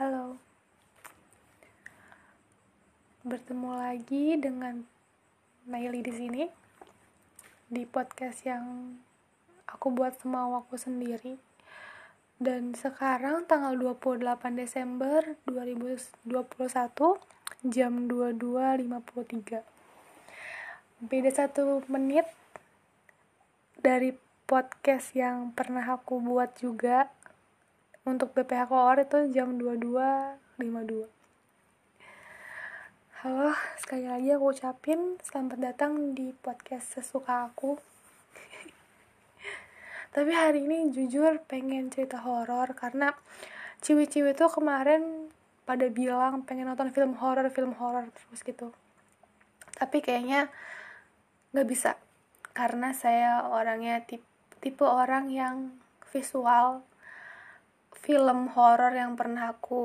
[0.00, 0.40] Halo.
[3.20, 4.80] Bertemu lagi dengan
[5.68, 6.48] Naili di sini
[7.68, 8.96] di podcast yang
[9.68, 11.36] aku buat semau aku sendiri.
[12.40, 14.24] Dan sekarang tanggal 28
[14.56, 16.32] Desember 2021
[17.68, 19.60] jam 22.53.
[21.12, 22.24] Beda satu menit
[23.76, 24.16] dari
[24.48, 27.12] podcast yang pernah aku buat juga
[28.08, 31.04] untuk BPH Koor itu jam 22.52
[33.20, 37.76] Halo, sekali lagi aku ucapin selamat datang di podcast sesuka aku.
[40.16, 43.12] Tapi hari ini jujur pengen cerita horor karena
[43.84, 45.28] ciwi-ciwi tuh kemarin
[45.68, 48.72] pada bilang pengen nonton film horor, film horor terus gitu.
[49.76, 50.48] Tapi kayaknya
[51.52, 52.00] gak bisa
[52.56, 54.24] karena saya orangnya tipe,
[54.64, 55.76] tipe orang yang
[56.08, 56.88] visual
[58.00, 59.82] film horor yang pernah aku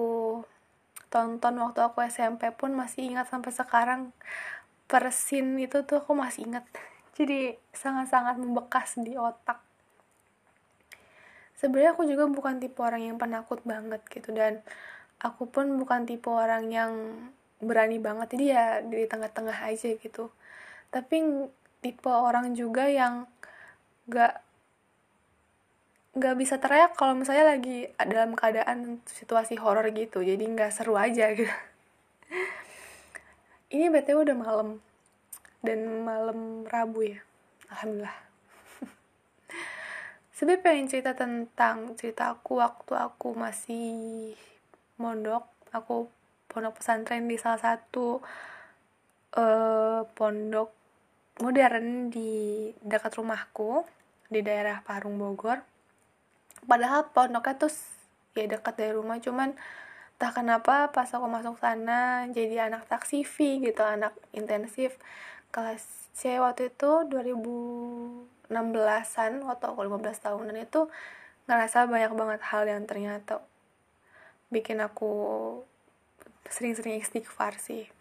[1.12, 4.02] tonton waktu aku SMP pun masih ingat sampai sekarang.
[4.86, 6.66] Persin itu tuh aku masih ingat.
[7.18, 9.64] Jadi sangat-sangat membekas di otak.
[11.56, 14.60] Sebenarnya aku juga bukan tipe orang yang penakut banget gitu dan
[15.24, 16.92] aku pun bukan tipe orang yang
[17.64, 18.36] berani banget.
[18.36, 20.30] Jadi ya di tengah-tengah aja gitu.
[20.92, 21.48] Tapi
[21.80, 23.26] tipe orang juga yang
[24.12, 24.45] gak
[26.16, 30.24] nggak bisa teriak kalau misalnya lagi dalam keadaan situasi horor gitu.
[30.24, 31.52] Jadi nggak seru aja gitu.
[33.76, 34.80] Ini btw udah malam.
[35.60, 37.20] Dan malam rabu ya.
[37.68, 38.16] Alhamdulillah.
[40.40, 44.32] Sebenarnya pengen cerita tentang cerita aku waktu aku masih
[44.96, 45.44] mondok.
[45.76, 46.08] Aku
[46.48, 48.24] pondok pesantren di salah satu
[49.36, 50.72] uh, pondok
[51.44, 53.84] modern di dekat rumahku
[54.32, 55.75] di daerah Parung Bogor
[56.66, 57.72] padahal pondoknya tuh
[58.36, 59.56] ya dekat dari rumah cuman
[60.16, 64.96] tak kenapa pas aku masuk sana jadi anak taksi V gitu anak intensif.
[65.52, 65.84] Kelas
[66.16, 70.88] C waktu itu 2016an waktu aku 15 tahunan itu
[71.46, 73.44] ngerasa banyak banget hal yang ternyata
[74.50, 75.12] bikin aku
[76.48, 77.92] sering-sering istighfar sih.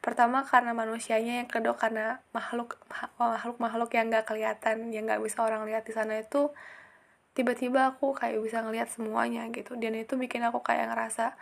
[0.00, 2.80] Pertama karena manusianya yang kedua karena makhluk
[3.18, 6.48] makhluk makhluk yang gak kelihatan yang gak bisa orang lihat di sana itu
[7.34, 9.74] tiba-tiba aku kayak bisa ngelihat semuanya gitu.
[9.74, 11.34] Dan itu bikin aku kayak ngerasa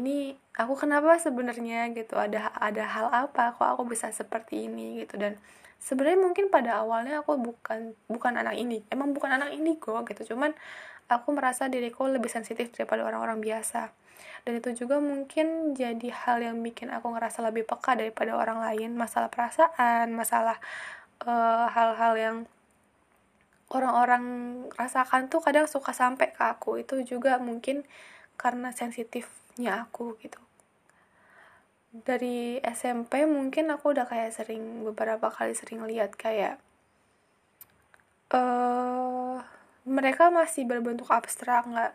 [0.00, 2.16] ini aku kenapa sebenarnya gitu?
[2.16, 5.04] Ada ada hal apa kok aku bisa seperti ini?
[5.04, 5.20] Gitu.
[5.20, 5.36] Dan
[5.78, 8.80] sebenarnya mungkin pada awalnya aku bukan bukan anak ini.
[8.88, 10.34] Emang bukan anak ini kok gitu.
[10.34, 10.56] Cuman
[11.12, 13.92] aku merasa diriku lebih sensitif daripada orang-orang biasa.
[14.44, 18.96] Dan itu juga mungkin jadi hal yang bikin aku ngerasa lebih peka daripada orang lain.
[18.96, 20.56] Masalah perasaan masalah
[21.24, 22.36] eh, hal-hal uh, yang
[23.68, 24.24] orang-orang
[24.80, 26.80] rasakan tuh kadang suka sampai ke aku.
[26.80, 27.84] Itu juga mungkin
[28.40, 30.40] karena sensitifnya aku gitu.
[31.92, 36.60] Dari SMP mungkin aku udah kayak sering beberapa kali sering lihat kayak
[38.32, 39.40] uh,
[39.88, 41.92] mereka masih berbentuk abstrak nggak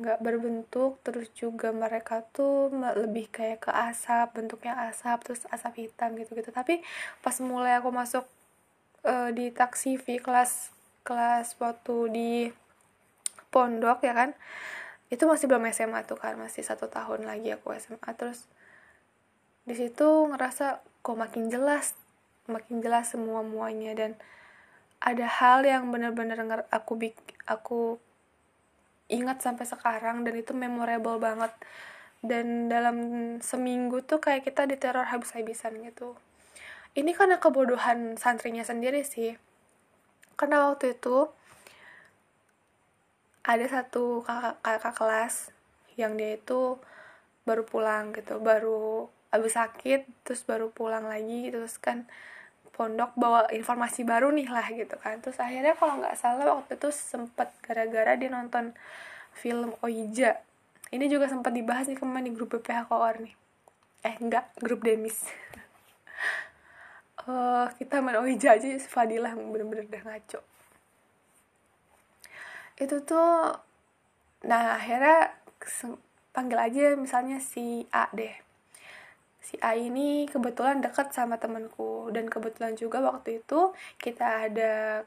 [0.00, 1.00] nggak berbentuk.
[1.04, 6.48] Terus juga mereka tuh lebih kayak ke asap bentuknya asap terus asap hitam gitu gitu
[6.52, 6.80] tapi
[7.24, 8.24] pas mulai aku masuk
[9.04, 12.32] uh, di taksi V kelas kelas waktu di
[13.52, 14.30] pondok ya kan?
[15.12, 18.48] Itu masih belum SMA tuh kan masih satu tahun lagi aku SMA terus
[19.64, 21.96] di situ ngerasa kok makin jelas
[22.44, 24.12] makin jelas semua muanya dan
[25.00, 28.00] ada hal yang bener-bener aku bik aku
[29.12, 31.52] ingat sampai sekarang dan itu memorable banget.
[32.24, 32.96] Dan dalam
[33.44, 36.16] seminggu tuh kayak kita diteror habis-habisan gitu.
[36.96, 39.36] Ini karena kebodohan santrinya sendiri sih
[40.34, 41.30] karena waktu itu
[43.44, 45.34] ada satu kakak, kakak kelas
[46.00, 46.80] yang dia itu
[47.44, 52.08] baru pulang gitu baru habis sakit terus baru pulang lagi terus kan
[52.74, 55.22] pondok bawa informasi baru nih lah gitu kan.
[55.22, 58.74] Terus akhirnya kalau nggak salah waktu itu sempet gara-gara dia nonton
[59.34, 60.42] film Oija
[60.90, 63.34] ini juga sempat dibahas nih kemarin di grup BPH Koor nih.
[64.04, 65.22] Eh enggak grup Demis
[67.28, 70.40] uh, kita main Oija aja Fadilah bener-bener udah ngaco.
[72.76, 73.58] Itu tuh
[74.44, 75.32] nah akhirnya
[76.36, 78.34] panggil aja misalnya si A deh.
[79.44, 85.04] Si A ini kebetulan deket sama temanku dan kebetulan juga waktu itu kita ada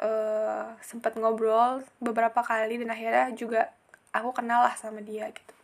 [0.00, 3.72] uh, sempat ngobrol beberapa kali dan akhirnya juga
[4.12, 5.54] aku kenal lah sama dia gitu.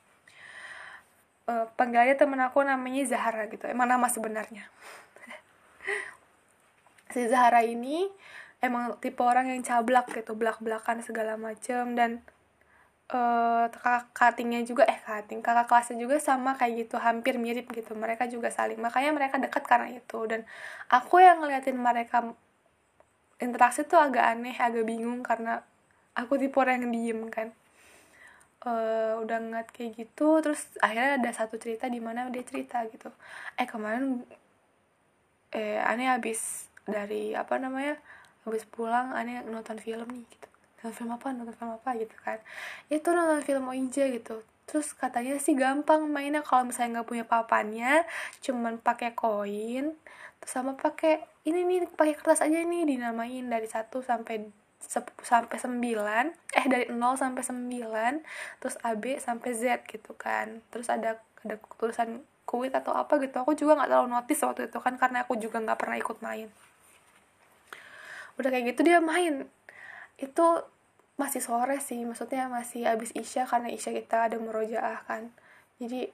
[1.43, 3.69] Uh, panggil aja temen aku namanya Zahara gitu.
[3.69, 4.69] Emang nama sebenarnya
[7.13, 8.09] si Zahara ini
[8.65, 11.93] emang tipe orang yang cablak gitu belak belakan segala macem.
[11.95, 12.25] Dan
[13.13, 17.93] uh, kakak cuttingnya juga eh cutting kakak kelasnya juga sama kayak gitu hampir mirip gitu.
[17.93, 20.19] Mereka juga saling makanya mereka dekat karena itu.
[20.25, 20.49] Dan
[20.89, 22.33] aku yang ngeliatin mereka
[23.43, 25.61] interaksi tuh agak aneh agak bingung karena
[26.15, 27.49] aku tipe orang yang diem kan.
[28.63, 33.11] Uh, udah ngeliat kayak gitu terus akhirnya ada satu cerita di mana dia cerita gitu.
[33.59, 34.23] Eh kemarin
[35.53, 37.99] eh aneh habis dari apa namanya
[38.43, 40.49] habis pulang aneh nonton film nih gitu.
[40.83, 41.27] Nonton film apa?
[41.31, 41.91] Nonton film apa?
[41.95, 42.39] Gitu kan.
[42.91, 44.43] Itu nonton film Oija gitu.
[44.67, 48.07] Terus katanya sih gampang mainnya kalau misalnya nggak punya papannya
[48.41, 49.95] cuman pakai koin
[50.39, 54.51] terus sama pakai ini nih pakai kertas aja nih dinamain dari satu sampai
[55.23, 58.25] sampai 9 eh dari 0 sampai 9
[58.59, 60.63] terus AB sampai Z gitu kan.
[60.75, 63.39] Terus ada ada tulisan kuit atau apa gitu.
[63.43, 66.51] Aku juga nggak terlalu notice waktu itu kan karena aku juga nggak pernah ikut main
[68.41, 69.49] udah kayak gitu dia main.
[70.21, 70.65] Itu
[71.21, 75.31] masih sore sih maksudnya masih abis isya karena isya kita ada merojaah kan.
[75.79, 76.09] Jadi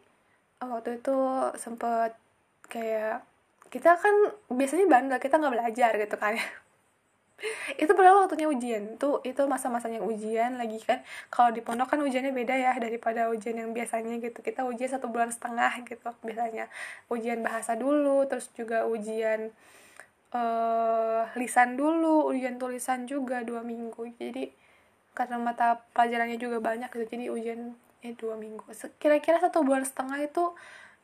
[0.59, 1.17] waktu itu
[1.55, 2.19] sempet
[2.67, 3.23] kayak
[3.69, 4.15] kita kan
[4.49, 6.35] biasanya bandel kita nggak belajar gitu kan.
[7.83, 8.99] Itu padahal waktunya ujian.
[8.99, 11.07] Tuh itu masa-masanya ujian lagi kan.
[11.31, 14.43] Kalau di pondok kan ujiannya beda ya daripada ujian yang biasanya gitu.
[14.43, 16.67] Kita ujian satu bulan setengah gitu biasanya.
[17.07, 19.55] Ujian bahasa dulu terus juga ujian
[20.35, 24.13] uh, lisan dulu ujian tulisan juga dua minggu.
[24.19, 24.51] Jadi
[25.17, 28.71] karena mata pelajarannya juga banyak gitu jadi ujian eh dua minggu.
[29.03, 30.55] Kira-kira satu bulan setengah itu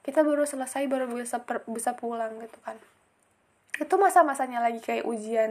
[0.05, 2.77] kita baru selesai baru bisa per, bisa pulang gitu kan.
[3.75, 5.51] Itu masa-masanya lagi kayak ujian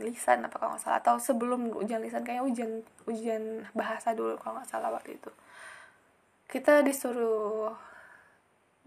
[0.00, 4.56] lisan apa kalau nggak salah atau sebelum ujian lisan kayak ujian ujian bahasa dulu kalau
[4.62, 5.28] nggak salah waktu itu.
[6.48, 7.76] Kita disuruh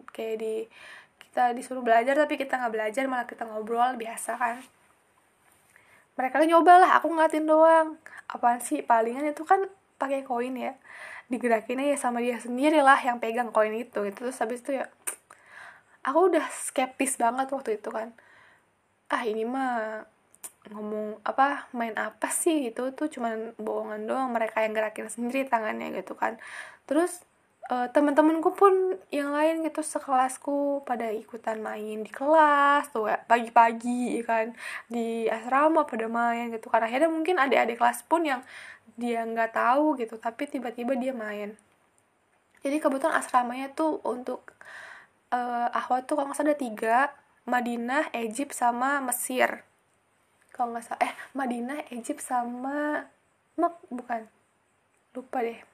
[0.10, 0.56] kayak di
[1.34, 4.62] kita disuruh belajar tapi kita nggak belajar malah kita ngobrol biasa kan.
[6.14, 7.98] Mereka nyoba lah aku ngeliatin doang.
[8.30, 9.66] Apaan sih palingan itu kan
[9.98, 10.78] pakai koin ya.
[11.34, 14.30] Digerakinnya ya sama dia sendiri lah yang pegang koin itu gitu.
[14.30, 14.86] Terus habis itu ya
[16.06, 18.14] aku udah skeptis banget waktu itu kan.
[19.10, 20.06] Ah ini mah
[20.70, 25.98] ngomong apa main apa sih itu tuh cuman bohongan doang mereka yang gerakin sendiri tangannya
[25.98, 26.38] gitu kan.
[26.86, 27.26] Terus
[27.70, 34.20] uh, teman-temanku pun yang lain gitu sekelasku pada ikutan main di kelas tuh ya pagi-pagi
[34.26, 34.52] kan
[34.90, 38.42] di asrama pada main gitu kan akhirnya mungkin adik-adik kelas pun yang
[39.00, 41.56] dia nggak tahu gitu tapi tiba-tiba dia main
[42.64, 44.56] jadi kebetulan asramanya tuh untuk
[45.36, 46.98] uh, ahwat tuh kalau nggak salah ada tiga
[47.44, 49.68] Madinah, Egypt sama Mesir.
[50.56, 53.12] Kalau nggak salah, eh Madinah, Egypt sama
[53.60, 54.32] Mak bukan.
[55.12, 55.73] Lupa deh.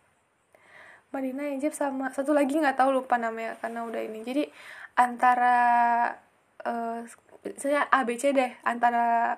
[1.09, 4.21] Madinah, Egypt sama satu lagi nggak tahu lupa namanya karena udah ini.
[4.21, 4.43] Jadi
[4.93, 5.57] antara
[6.65, 7.01] uh,
[7.41, 9.37] misalnya ABC deh antara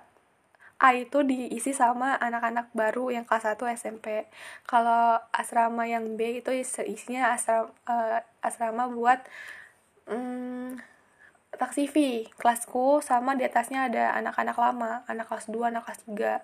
[0.81, 4.25] A itu diisi sama anak-anak baru yang kelas 1 SMP.
[4.65, 6.49] Kalau asrama yang B itu
[6.89, 9.21] isinya asrama, uh, asrama buat
[10.09, 10.81] um,
[11.55, 11.95] taksi V
[12.39, 16.39] kelasku sama di atasnya ada anak-anak lama anak kelas 2 anak kelas 3 uh,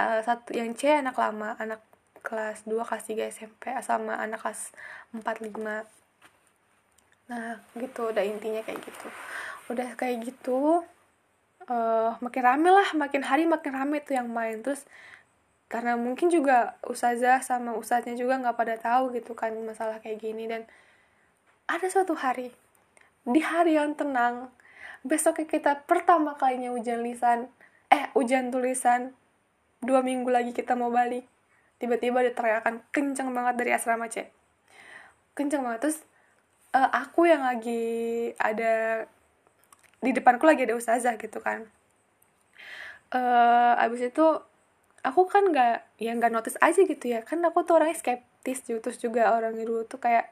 [0.00, 1.84] eh, satu yang C anak lama anak
[2.34, 4.74] kelas 2 kelas 3 SMP sama anak kelas
[5.14, 5.86] 4 5
[7.30, 9.08] nah gitu udah intinya kayak gitu.
[9.70, 10.82] Udah kayak gitu
[11.70, 14.60] uh, makin rame lah makin hari makin rame tuh yang main.
[14.66, 14.82] Terus
[15.70, 20.50] karena mungkin juga ustazah sama ustaznya juga nggak pada tahu gitu kan masalah kayak gini.
[20.50, 20.66] Dan
[21.70, 22.52] ada suatu hari
[23.24, 24.52] di hari yang tenang
[25.00, 27.48] besoknya kita pertama kalinya ujian lisan
[27.88, 29.16] eh ujian tulisan
[29.80, 31.24] dua minggu lagi kita mau balik
[31.84, 34.24] tiba-tiba ada teriakan kenceng banget dari asrama C
[35.36, 35.90] kenceng banget.
[35.90, 35.98] Terus
[36.72, 39.04] uh, aku yang lagi ada
[40.00, 41.66] di depanku lagi ada ustazah gitu kan.
[43.12, 44.26] Uh, abis itu
[45.04, 47.20] aku kan nggak ya nggak notice aja gitu ya.
[47.26, 48.78] Kan aku tuh orangnya skeptis gitu.
[48.80, 50.30] Terus juga orangnya dulu tuh kayak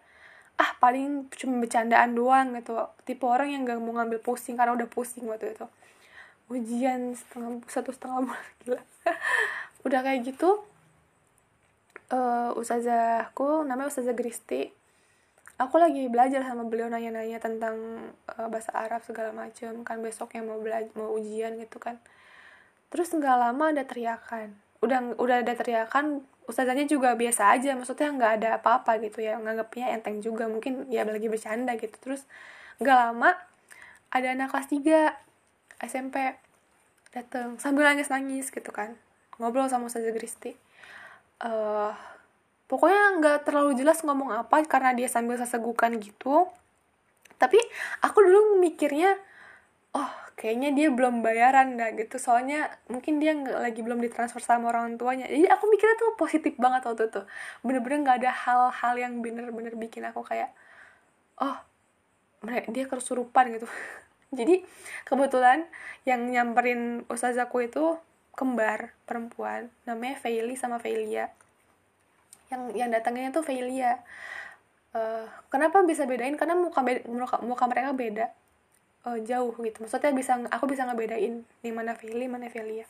[0.56, 2.78] ah paling cuma bercandaan doang gitu.
[3.02, 5.66] Tipe orang yang gak mau ngambil pusing karena udah pusing waktu itu.
[6.52, 8.82] Ujian setengah satu setengah bulan gila.
[9.88, 10.62] Udah kayak gitu
[12.12, 14.71] uh, ustazahku namanya ustazah Gristi.
[15.61, 17.76] Aku lagi belajar sama beliau nanya-nanya tentang
[18.28, 21.97] uh, bahasa Arab segala macam kan besoknya mau belajar mau ujian gitu kan.
[22.92, 24.52] Terus nggak lama ada teriakan.
[24.85, 27.73] Udah udah ada teriakan ustazahnya juga biasa aja.
[27.73, 29.40] Maksudnya nggak ada apa-apa gitu ya.
[29.40, 30.45] Nganggapnya enteng juga.
[30.50, 31.97] Mungkin ya lagi bercanda gitu.
[32.00, 32.28] Terus
[32.83, 33.33] nggak lama
[34.12, 36.16] ada anak kelas 3 SMP
[37.14, 37.57] dateng.
[37.62, 38.99] Sambil nangis-nangis gitu kan.
[39.40, 40.59] Ngobrol sama ustazah Kristi
[41.42, 41.92] uh,
[42.70, 46.49] pokoknya nggak terlalu jelas ngomong apa karena dia sambil sesegukan gitu.
[47.37, 47.58] Tapi
[48.06, 49.18] aku dulu mikirnya
[49.92, 52.16] oh kayaknya dia belum bayaran dah gitu.
[52.16, 55.26] Soalnya mungkin dia lagi belum ditransfer sama orang tuanya.
[55.28, 57.22] Jadi aku mikirnya tuh positif banget waktu itu.
[57.66, 60.54] Bener-bener nggak ada hal-hal yang bener-bener bikin aku kayak
[61.42, 61.58] oh
[62.70, 63.66] dia kesurupan gitu.
[64.38, 64.64] Jadi
[65.04, 65.68] kebetulan
[66.08, 68.00] yang nyamperin ustazaku itu
[68.32, 71.28] kembar perempuan namanya Feili sama Feilia
[72.52, 74.00] yang yang datangnya tuh Feilia
[74.96, 76.36] uh, kenapa bisa bedain?
[76.36, 78.26] Karena muka beda, muka, muka mereka beda.
[79.02, 79.82] Uh, jauh gitu.
[79.82, 82.86] Maksudnya bisa aku bisa ngebedain di mana Feli mana Velia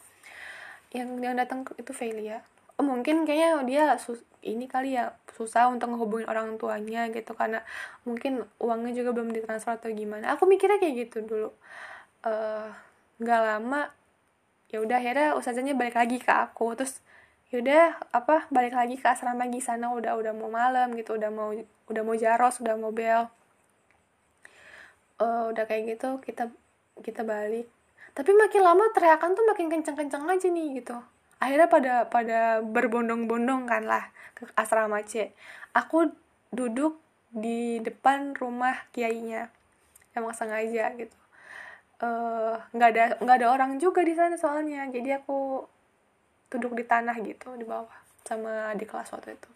[0.92, 2.44] yang yang datang itu Velia
[2.76, 7.32] oh, mungkin kayaknya dia sus ini kali ya susah untuk ngehubungin orang tuanya gitu.
[7.32, 7.62] Karena
[8.04, 10.34] mungkin uangnya juga belum ditransfer atau gimana.
[10.36, 11.48] Aku mikirnya kayak gitu dulu.
[12.26, 12.68] Eh,
[13.22, 13.80] nggak uh, lama
[14.72, 16.72] ya udah akhirnya usahanya balik lagi ke aku.
[16.74, 16.98] Terus
[17.52, 21.52] yaudah apa balik lagi ke asrama di sana udah udah mau malam gitu udah mau
[21.92, 23.28] udah mau jaros udah mau bel.
[25.20, 26.48] Uh, udah kayak gitu kita
[27.04, 27.68] kita balik.
[28.16, 30.96] Tapi makin lama teriakan tuh makin kenceng-kenceng aja nih gitu.
[31.38, 35.36] Akhirnya pada pada berbondong-bondong kan lah ke asrama C.
[35.76, 36.12] Aku
[36.52, 36.96] duduk
[37.32, 39.52] di depan rumah kiainya.
[40.12, 41.21] Emang sengaja gitu
[42.74, 44.82] nggak uh, ada nggak ada orang juga di sana soalnya.
[44.90, 45.62] Jadi aku
[46.52, 47.94] duduk di tanah gitu di bawah
[48.26, 49.50] sama di kelas waktu itu.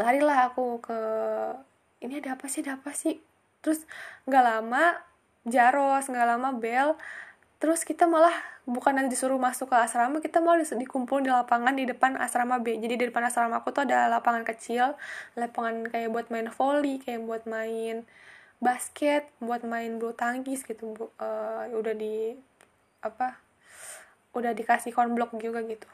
[0.00, 1.00] Larilah aku ke
[2.00, 2.64] ini ada apa sih?
[2.64, 3.20] Ada apa sih?
[3.60, 3.84] Terus
[4.24, 5.10] nggak lama
[5.48, 7.00] jaros nggak lama bel
[7.60, 8.32] terus kita malah
[8.64, 12.80] bukan nanti disuruh masuk ke asrama kita malah dikumpul di lapangan di depan asrama B.
[12.80, 14.96] Jadi di depan asrama aku tuh ada lapangan kecil
[15.36, 18.08] lapangan kayak buat main volley kayak buat main
[18.60, 22.36] basket buat main bulu tangkis gitu bu uh, udah di
[23.00, 23.40] apa
[24.36, 25.88] udah dikasih konblok juga gitu.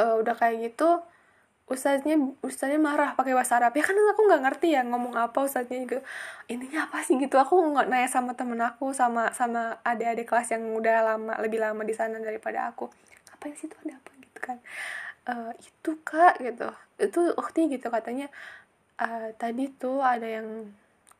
[0.00, 1.04] Uh, udah kayak gitu
[1.64, 5.80] ustaznya ustaznya marah pakai bahasa Arab ya kan aku nggak ngerti ya ngomong apa ustaznya
[5.84, 6.00] gitu
[6.48, 7.36] intinya apa sih gitu?
[7.36, 11.84] Aku nggak nanya sama temen aku sama sama adik-adik kelas yang udah lama lebih lama
[11.84, 12.88] di sana daripada aku.
[13.32, 14.58] Apa sih itu ada apa gitu kan?
[15.24, 16.68] Uh, itu kak gitu.
[16.96, 18.28] Itu ukti gitu katanya
[19.00, 20.68] uh, tadi tuh ada yang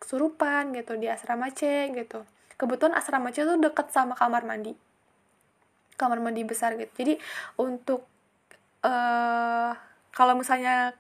[0.04, 2.28] kesurupan gitu di asrama C gitu.
[2.60, 4.76] Kebetulan asrama C tuh deket sama kamar mandi.
[5.96, 6.92] Kamar mandi besar gitu.
[6.92, 7.16] Jadi
[7.56, 8.04] untuk
[8.84, 9.72] uh,
[10.12, 10.92] kalau misalnya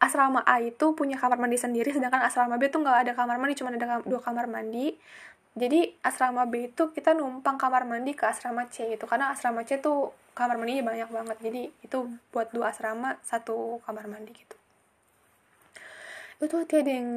[0.00, 3.54] asrama A itu punya kamar mandi sendiri sedangkan asrama B itu nggak ada kamar mandi
[3.54, 4.96] cuma ada dua kamar mandi.
[5.52, 9.76] Jadi asrama B itu kita numpang kamar mandi ke asrama C gitu karena asrama C
[9.78, 11.36] tuh kamar mandinya banyak banget.
[11.44, 11.98] Jadi itu
[12.32, 14.56] buat dua asrama satu kamar mandi gitu.
[16.42, 17.10] Itu ada yang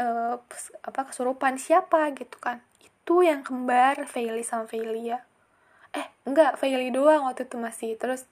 [0.00, 0.36] uh,
[0.84, 2.60] apa kesurupan siapa gitu kan.
[2.80, 5.24] Itu yang kembar Feili sama Feilia
[5.94, 7.94] eh enggak Feili doang waktu itu masih.
[7.96, 8.26] Terus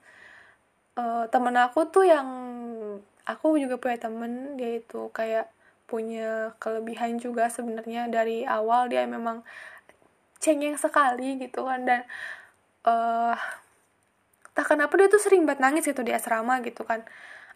[0.99, 2.27] uh, temen aku tuh yang
[3.23, 5.47] aku juga punya temen dia itu kayak
[5.87, 8.11] punya kelebihan juga sebenarnya.
[8.11, 9.41] Dari awal dia memang
[10.43, 11.87] cengeng sekali gitu kan.
[11.87, 12.01] Dan
[12.83, 13.35] uh,
[14.53, 17.01] tak kenapa dia tuh sering banget nangis gitu di asrama gitu kan.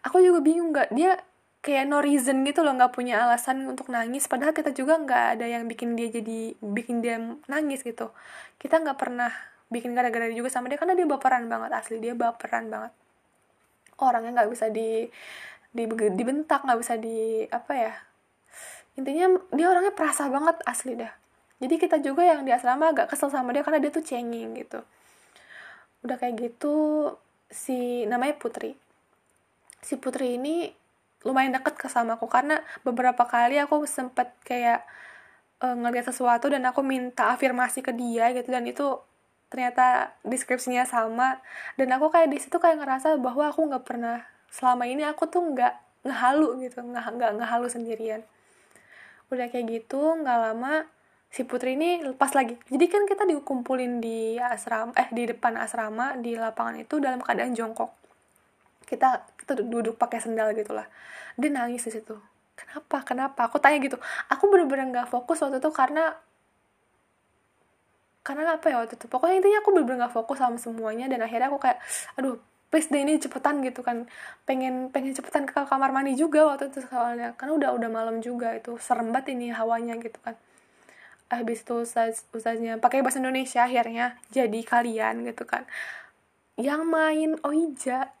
[0.08, 1.20] Aku juga bingung nggak dia
[1.58, 4.26] kayak no reason gitu loh nggak punya alasan untuk nangis.
[4.30, 7.18] Padahal kita juga nggak ada yang bikin dia jadi bikin dia
[7.50, 8.10] nangis gitu.
[8.60, 9.30] Kita nggak pernah
[9.68, 12.92] bikin gara-gara juga sama dia karena dia baperan banget asli dia baperan banget.
[13.98, 15.10] Orangnya nggak bisa di,
[15.74, 15.84] di
[16.14, 17.94] dibentak nggak bisa di apa ya
[18.98, 21.12] intinya dia orangnya perasa banget asli dah
[21.58, 24.78] jadi kita juga yang di asrama agak kesel sama dia karena dia tuh cengeng gitu.
[26.06, 26.74] Udah kayak gitu
[27.50, 28.78] si namanya Putri.
[29.82, 30.70] Si Putri ini
[31.26, 32.30] lumayan deket ke sama aku.
[32.30, 34.86] Karena beberapa kali aku sempet kayak
[35.62, 38.50] uh, ngeliat sesuatu dan aku minta afirmasi ke dia gitu.
[38.50, 38.98] Dan itu
[39.50, 41.42] ternyata deskripsinya sama.
[41.74, 44.22] Dan aku kayak di situ kayak ngerasa bahwa aku nggak pernah
[44.52, 46.84] selama ini aku tuh nggak ngehalu gitu.
[46.84, 48.22] Nggak nggak ngehalu sendirian.
[49.28, 50.86] Udah kayak gitu nggak lama
[51.28, 52.56] si putri ini lepas lagi.
[52.70, 57.52] Jadi kan kita dikumpulin di asrama eh di depan asrama di lapangan itu dalam keadaan
[57.52, 57.97] jongkok
[58.88, 60.88] kita kita duduk pakai sendal gitulah
[61.38, 62.16] dia nangis di situ.
[62.58, 63.06] Kenapa?
[63.06, 63.40] Kenapa?
[63.46, 63.94] Aku tanya gitu.
[64.26, 66.18] Aku bener-bener nggak fokus waktu itu karena
[68.26, 69.06] karena apa ya waktu itu?
[69.08, 71.80] Pokoknya intinya aku bener-bener gak fokus sama semuanya dan akhirnya aku kayak
[72.20, 72.36] aduh
[72.68, 74.04] please deh ini cepetan gitu kan.
[74.44, 77.32] Pengen pengen cepetan ke kamar mandi juga waktu itu soalnya.
[77.40, 78.76] Karena udah udah malam juga itu.
[78.76, 80.36] Serem banget ini hawanya gitu kan.
[81.32, 85.64] Habis itu ustaz ustaznya pakai bahasa Indonesia akhirnya jadi kalian gitu kan.
[86.60, 88.12] Yang main oija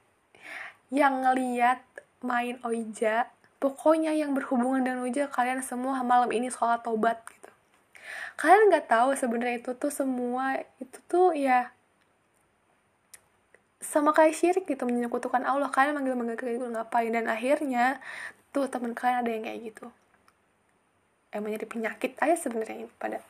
[0.88, 1.84] yang ngeliat
[2.24, 3.28] main oija
[3.58, 7.50] pokoknya yang berhubungan dengan oija kalian semua malam ini sholat tobat gitu.
[8.38, 11.74] Kalian nggak tahu sebenarnya itu tuh semua itu tuh ya
[13.78, 15.70] sama kayak syirik gitu menyekutukan Allah.
[15.70, 17.10] Kalian manggil manggil kayak gitu ngapain?
[17.10, 17.98] Dan akhirnya
[18.54, 19.86] tuh teman kalian ada yang kayak gitu.
[21.34, 23.20] Emang jadi penyakit aja sebenarnya pada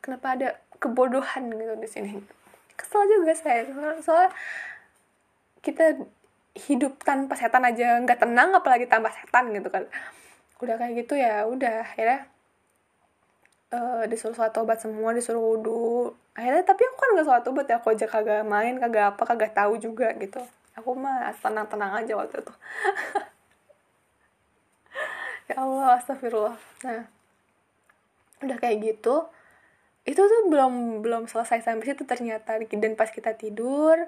[0.00, 0.48] kenapa ada
[0.80, 2.10] kebodohan gitu di sini.
[2.74, 3.68] Kesel juga saya
[4.00, 4.32] soal
[5.62, 6.00] kita
[6.52, 9.88] hidup tanpa setan aja nggak tenang apalagi tanpa setan gitu kan.
[10.60, 12.28] Udah kayak gitu ya udah akhirnya
[13.72, 17.76] uh, disuruh sholat tobat semua disuruh wudhu akhirnya tapi aku kan nggak sholat tobat ya
[17.80, 20.40] aku aja kagak main kagak apa kagak tahu juga gitu.
[20.78, 22.54] Aku mah tenang tenang aja waktu itu.
[25.50, 26.56] Ya Allah astagfirullah.
[26.86, 27.04] Nah
[28.42, 29.26] udah kayak gitu
[30.02, 32.58] itu tuh belum belum selesai sampai situ ternyata.
[32.58, 33.98] Dan pas kita tidur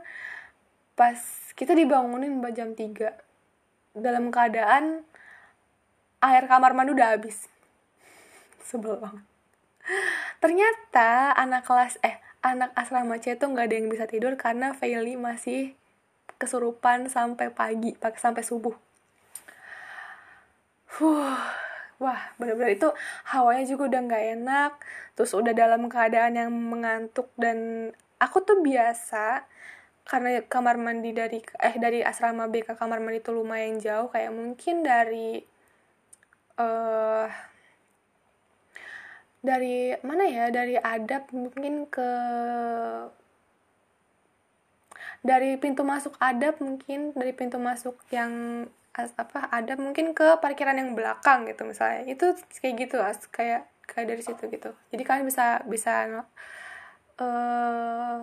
[0.95, 1.19] pas
[1.59, 5.07] kita dibangunin jam 3 dalam keadaan
[6.23, 7.47] air kamar mandi udah habis.
[8.69, 9.27] Sebel banget.
[10.41, 15.17] Ternyata anak kelas eh anak asrama C itu nggak ada yang bisa tidur karena Feli
[15.17, 15.77] masih
[16.41, 18.75] kesurupan sampai pagi sampai subuh.
[20.89, 21.41] Fuh,
[21.99, 22.89] wah bener-bener itu
[23.27, 24.73] hawanya juga udah nggak enak
[25.19, 29.47] terus udah dalam keadaan yang mengantuk dan aku tuh biasa
[30.05, 34.33] karena kamar mandi dari eh dari asrama B ke kamar mandi itu lumayan jauh kayak
[34.37, 35.41] mungkin dari
[36.55, 37.29] eh uh,
[39.45, 42.11] dari mana ya dari adab mungkin ke
[45.25, 50.93] dari pintu masuk adab mungkin dari pintu masuk yang apa ada mungkin ke parkiran yang
[50.93, 52.05] belakang gitu misalnya.
[52.09, 54.71] Itu kayak gitu as kayak kayak dari situ gitu.
[54.93, 56.25] Jadi kalian bisa bisa
[57.19, 58.17] uh,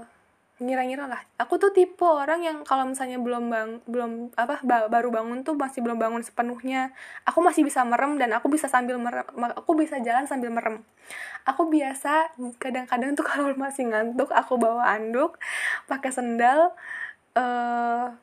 [0.62, 1.22] ngira-ngira lah.
[1.42, 5.58] Aku tuh tipe orang yang kalau misalnya belum bang belum apa ba, baru bangun tuh
[5.58, 6.94] masih belum bangun sepenuhnya.
[7.26, 9.26] Aku masih bisa merem dan aku bisa sambil merem
[9.58, 10.86] aku bisa jalan sambil merem.
[11.50, 15.42] Aku biasa kadang-kadang tuh kalau masih ngantuk aku bawa anduk
[15.90, 16.78] pakai sendal
[17.34, 18.14] uh,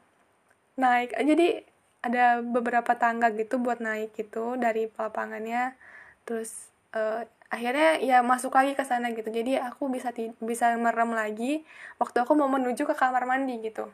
[0.78, 1.18] naik.
[1.18, 1.66] Jadi
[1.98, 5.74] ada beberapa tangga gitu buat naik gitu dari lapangannya
[6.22, 9.28] terus uh, akhirnya ya masuk lagi ke sana gitu.
[9.28, 11.64] Jadi aku bisa bisa merem lagi
[11.96, 13.88] waktu aku mau menuju ke kamar mandi gitu.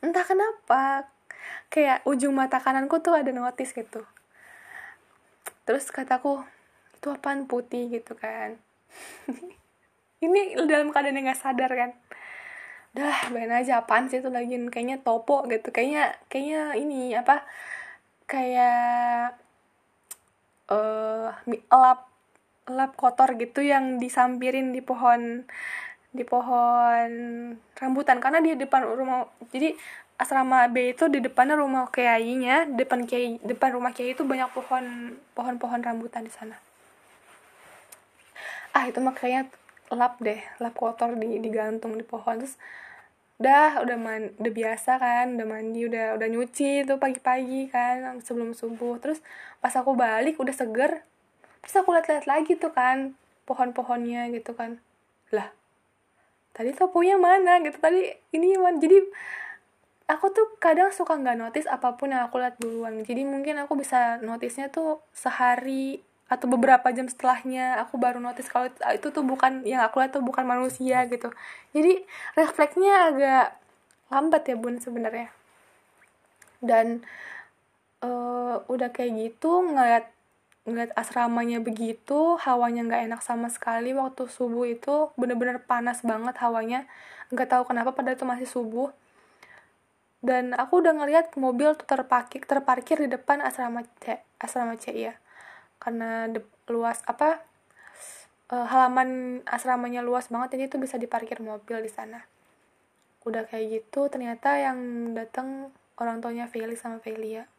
[0.00, 1.06] Entah kenapa
[1.68, 4.04] kayak ujung mata kananku tuh ada notis gitu.
[5.68, 6.42] Terus kataku
[6.98, 7.88] itu apaan putih?
[7.92, 8.58] gitu kan.
[10.24, 11.90] Ini dalam keadaan yang gak sadar kan.
[12.94, 14.54] Udah bayangin aja apaan sih itu lagi?
[14.70, 15.72] Kayaknya topo gitu.
[15.74, 17.42] Kayaknya kayaknya ini apa
[18.28, 19.34] kayak
[20.70, 21.32] uh,
[21.72, 22.11] lap
[22.70, 25.46] lap kotor gitu yang disampirin di pohon
[26.12, 27.10] di pohon
[27.74, 28.20] rambutan.
[28.22, 29.74] Karena di depan rumah jadi
[30.20, 35.16] asrama B itu di depannya rumah kiainya depan kiai depan rumah kiai itu banyak pohon
[35.34, 36.54] pohon-pohon rambutan di sana.
[38.72, 39.50] Ah itu mah kayaknya
[39.92, 42.38] lap deh lap kotor di digantung di pohon.
[42.38, 42.54] Terus
[43.42, 48.54] udah udah man, udah biasa kan udah mandi udah udah nyuci tuh pagi-pagi kan sebelum
[48.54, 49.02] subuh.
[49.02, 49.18] Terus
[49.58, 51.02] pas aku balik udah seger
[51.62, 53.14] terus aku lihat-lihat lagi tuh kan
[53.46, 54.82] pohon-pohonnya gitu kan.
[55.30, 55.48] Lah
[56.52, 57.80] tadi toponya mana gitu?
[57.80, 58.76] Tadi ini mana?
[58.76, 58.98] Jadi
[60.10, 63.00] aku tuh kadang suka nggak notice apa pun yang aku lihat duluan.
[63.00, 68.72] Jadi mungkin aku bisa notisnya tuh sehari atau beberapa jam setelahnya aku baru notice kalau
[68.96, 71.28] itu tuh bukan yang aku lihat tuh bukan manusia gitu.
[71.76, 72.04] Jadi
[72.36, 73.46] refleksnya agak
[74.12, 75.28] lambat ya bun sebenarnya.
[76.62, 77.04] Dan
[78.04, 80.08] uh, udah kayak gitu ngeliat
[80.62, 86.86] ngeliat asramanya begitu hawanya nggak enak sama sekali waktu subuh itu bener-bener panas banget hawanya.
[87.34, 88.94] Nggak tahu kenapa pada itu masih subuh.
[90.22, 95.18] Dan aku udah ngeliat mobil tuh terparkir terparkir di depan asrama C asrama C ya
[95.82, 97.42] karena de, luas apa
[98.54, 102.22] uh, halaman asramanya luas banget jadi itu bisa diparkir mobil di sana.
[103.26, 107.50] Udah kayak gitu ternyata yang datang orang tuanya Feli sama Felia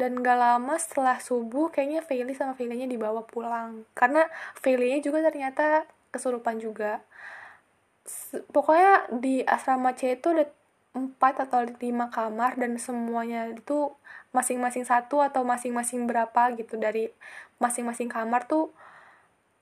[0.00, 3.84] dan gak lama setelah subuh kayaknya Feli sama Felinya dibawa pulang.
[3.92, 4.24] Karena
[4.56, 7.04] Felinya juga ternyata kesurupan juga.
[8.48, 10.48] Pokoknya di asrama C itu ada
[10.96, 13.94] empat atau lima kamar dan semuanya itu
[14.34, 16.80] masing-masing satu atau masing-masing berapa gitu.
[16.80, 17.12] Dari
[17.60, 18.72] masing-masing kamar tuh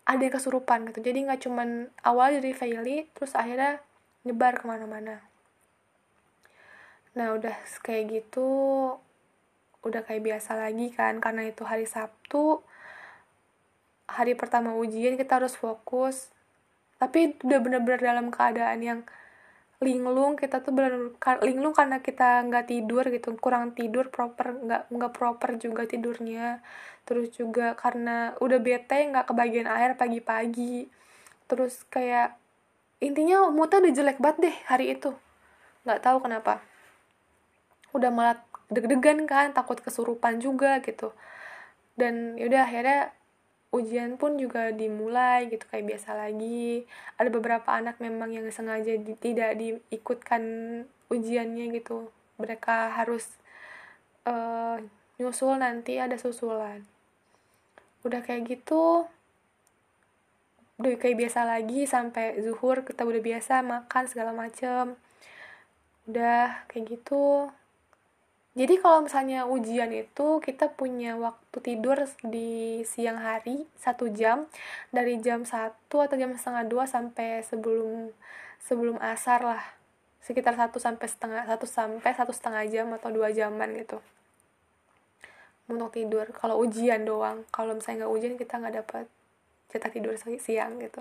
[0.08, 1.02] ada yang kesurupan gitu.
[1.02, 3.82] Jadi nggak cuman awal dari Faili terus akhirnya
[4.24, 5.20] nyebar ke mana-mana.
[7.12, 8.48] Nah udah kayak gitu
[9.86, 12.62] udah kayak biasa lagi kan karena itu hari Sabtu
[14.08, 16.32] hari pertama ujian kita harus fokus.
[16.98, 19.00] Tapi udah bener-bener dalam keadaan yang
[19.78, 21.14] linglung kita tuh benar
[21.46, 26.64] linglung karena kita nggak tidur gitu kurang tidur proper nggak nggak proper juga tidurnya.
[27.06, 30.90] Terus juga karena udah bete nggak kebagian air pagi-pagi.
[31.46, 32.34] Terus kayak
[32.98, 35.14] intinya moodnya udah jelek banget deh hari itu.
[35.86, 36.58] Nggak tahu kenapa.
[37.94, 41.12] Udah malah deg-degan kan takut kesurupan juga gitu.
[41.98, 43.00] Dan yaudah akhirnya
[43.68, 46.88] ujian pun juga dimulai gitu kayak biasa lagi.
[47.20, 50.42] Ada beberapa anak memang yang sengaja di, tidak diikutkan
[51.12, 52.08] ujiannya gitu.
[52.38, 53.28] Mereka harus
[54.24, 54.80] uh,
[55.18, 56.84] nyusul nanti ada susulan.
[58.06, 59.08] Udah kayak gitu
[60.78, 64.94] udah kayak biasa lagi sampai zuhur kita udah biasa makan segala macem.
[66.06, 67.50] Udah kayak gitu
[68.58, 71.94] jadi kalau misalnya ujian itu kita punya waktu tidur
[72.26, 74.50] di siang hari satu jam.
[74.90, 78.10] Dari jam satu atau jam setengah dua sampai sebelum
[78.58, 79.62] sebelum asar lah.
[80.26, 84.02] Sekitar satu sampai setengah satu sampai satu setengah jam atau dua jaman gitu.
[85.70, 86.26] Untuk tidur.
[86.34, 87.46] Kalau ujian doang.
[87.54, 89.06] Kalau misalnya nggak ujian kita nggak dapat
[89.70, 90.98] jatah tidur siang gitu.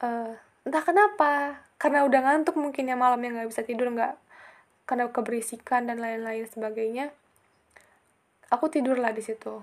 [0.00, 0.32] Uh,
[0.64, 1.60] entah kenapa.
[1.76, 4.24] Karena udah ngantuk mungkin ya malam yang nggak bisa tidur nggak
[4.86, 7.10] karena keberisikan dan lain-lain sebagainya
[8.50, 9.62] aku tidur lah di situ.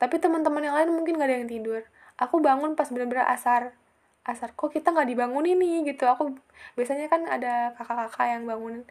[0.00, 1.80] Tapi teman-teman yang lain mungkin gak ada yang tidur.
[2.16, 3.76] Aku bangun pas bener-bener asar.
[4.24, 5.92] Asar kok kita nggak dibangunin nih?
[5.92, 6.08] Gitu.
[6.08, 6.32] Aku
[6.78, 8.88] biasanya kan ada kakak-kakak yang bangun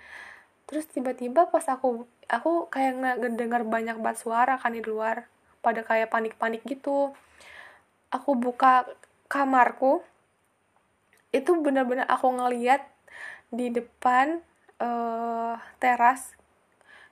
[0.63, 5.27] terus tiba-tiba pas aku aku kayak ngedengar banyak banget suara kan di luar.
[5.63, 7.15] Pada kayak panik-panik gitu.
[8.11, 8.87] Aku buka
[9.31, 10.03] kamarku.
[11.33, 12.83] Itu bener-bener aku ngeliat
[13.49, 14.43] di depan
[14.83, 16.35] uh, teras.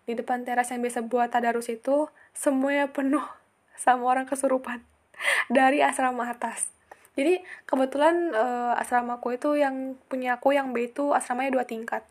[0.04, 3.24] Di depan teras yang biasa buat tadarus itu semuanya penuh
[3.84, 4.84] sama orang kesurupan.
[5.56, 6.68] Dari asrama atas.
[7.16, 12.08] Jadi kebetulan uh, asramaku itu yang punya aku yang B itu asramanya dua tingkat.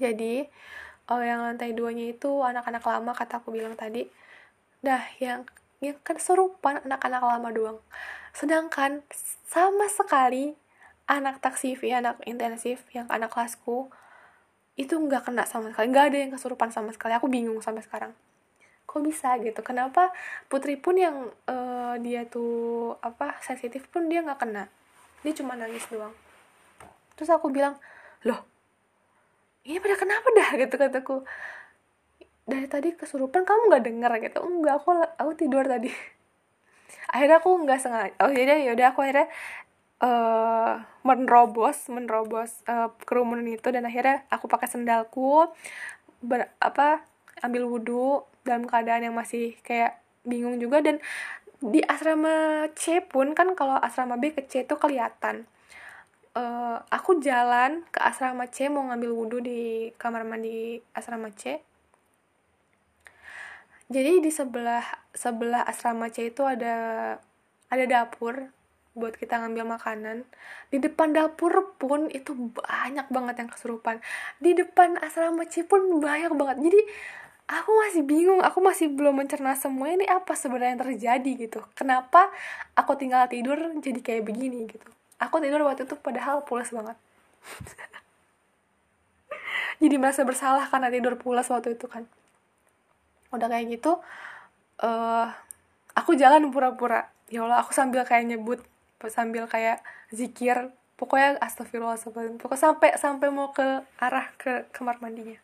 [0.00, 0.48] Jadi
[1.12, 4.08] uh, yang lantai duanya itu anak-anak lama kata aku bilang tadi.
[4.80, 5.44] Dah yang
[5.84, 7.78] yang kesurupan anak-anak lama doang.
[8.32, 9.04] Sedangkan
[9.44, 10.56] sama sekali
[11.06, 13.92] anak taksifi anak intensif yang anak kelasku
[14.76, 15.88] itu nggak kena sama sekali.
[15.88, 17.16] Nggak ada yang kesurupan sama sekali.
[17.16, 18.12] Aku bingung sampai sekarang.
[18.84, 19.60] Kok bisa gitu?
[19.64, 20.12] Kenapa
[20.46, 24.68] putri pun yang uh, dia tuh apa sensitif pun dia nggak kena?
[25.24, 26.12] Dia cuma nangis doang.
[27.16, 27.80] Terus aku bilang
[28.28, 28.44] loh
[29.66, 30.48] ini pada kenapa dah?
[30.62, 31.16] gitu kataku.
[32.46, 34.38] Dari tadi kesurupan kamu nggak dengar gitu.
[34.44, 35.90] Enggak aku aku tidur tadi.
[37.16, 38.14] Akhirnya aku nggak sengaja.
[38.22, 39.26] Oh jadi ya udah aku akhirnya
[40.02, 45.48] uh, menerobos menerobos uh, kerumunan itu dan akhirnya aku pakai sendalku
[46.20, 47.04] ber, apa
[47.44, 50.98] ambil wudhu dalam keadaan yang masih kayak bingung juga dan
[51.60, 55.48] di asrama C pun kan kalau asrama B ke C itu kelihatan.
[56.36, 61.64] Uh, aku jalan ke asrama C mau ngambil wudhu di kamar mandi asrama C.
[63.88, 64.84] Jadi di sebelah
[65.16, 67.16] sebelah asrama C itu ada
[67.72, 68.52] ada dapur
[68.96, 70.24] buat kita ngambil makanan
[70.72, 74.00] di depan dapur pun itu banyak banget yang kesurupan.
[74.40, 76.56] Di depan asrama C pun banyak banget.
[76.64, 76.80] Jadi
[77.46, 81.60] aku masih bingung aku masih belum mencerna semua ini apa sebenarnya yang terjadi gitu.
[81.78, 82.32] Kenapa
[82.74, 84.88] aku tinggal tidur jadi kayak begini gitu?
[85.20, 86.96] Aku tidur waktu itu padahal pulas banget.
[89.76, 92.08] Jadi merasa bersalah karena tidur pulas waktu itu kan.
[93.28, 94.00] Udah kayak gitu
[94.82, 95.28] uh,
[95.96, 97.08] aku jalan pura-pura.
[97.32, 98.60] Ya Allah aku sambil kayak nyebut
[99.12, 100.70] sambil kayak zikir.
[100.96, 102.40] Pokoknya astagfirullahaladzim.
[102.40, 105.36] Pokoknya sampai sampai mau ke arah ke kamar mandinya.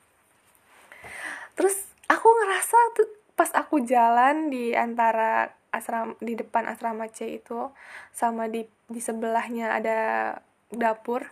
[1.52, 1.76] Terus
[2.08, 7.72] aku ngerasa tuh pas aku jalan di antara asram di depan asrama C itu
[8.12, 9.98] sama di di sebelahnya ada
[10.68, 11.24] dapur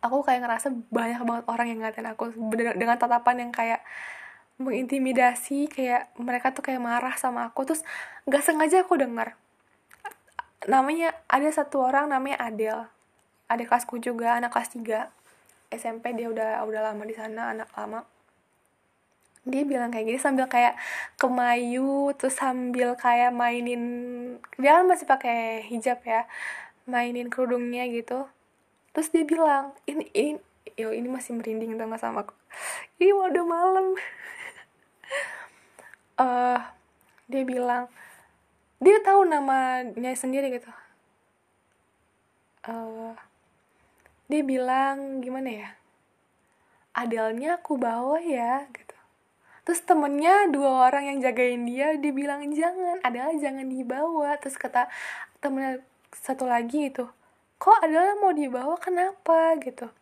[0.00, 2.32] aku kayak ngerasa banyak banget orang yang ngatain aku.
[2.56, 3.84] Dengan tatapan yang kayak
[4.60, 7.68] mengintimidasi kayak mereka tuh kayak marah sama aku.
[7.68, 7.84] Terus
[8.28, 9.36] nggak sengaja aku dengar
[10.68, 12.88] namanya ada satu orang namanya Adel
[13.50, 15.20] ada kelasku juga anak kelas 3
[15.70, 18.02] SMP dia udah udah lama di sana anak lama.
[19.46, 20.76] Dia bilang kayak gini sambil kayak
[21.16, 23.82] kemayu terus sambil kayak mainin
[24.58, 26.26] dia kan masih pakai hijab ya
[26.90, 28.26] mainin kerudungnya gitu.
[28.90, 30.38] Terus dia bilang ini ini
[30.74, 32.34] yo ini masih merinding sama sama aku?
[32.98, 33.86] Ini udah malam.
[36.18, 36.60] Uh,
[37.30, 37.86] dia bilang
[38.80, 40.72] dia tahu namanya sendiri gitu.
[42.64, 43.12] Uh,
[44.32, 45.68] dia bilang gimana ya?
[46.96, 48.96] Adelnya aku bawa ya gitu.
[49.68, 54.40] Terus temennya dua orang yang jagain dia dia bilang jangan Adel jangan dibawa.
[54.40, 54.88] Terus kata
[55.44, 55.84] temennya
[56.16, 57.04] satu lagi itu
[57.60, 58.80] kok Adelnya mau dibawa?
[58.80, 59.60] Kenapa?
[59.60, 59.92] Gitu.